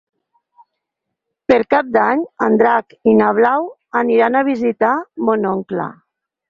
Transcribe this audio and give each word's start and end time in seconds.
Per 1.53 1.57
Cap 1.75 1.91
d'Any 1.97 2.25
en 2.47 2.57
Drac 2.63 2.97
i 3.13 3.15
na 3.23 3.29
Blau 3.41 3.71
aniran 4.05 4.43
a 4.43 4.47
visitar 4.53 4.97
mon 5.31 5.51
oncle. 5.57 5.93